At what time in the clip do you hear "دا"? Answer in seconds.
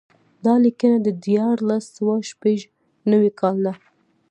0.45-0.53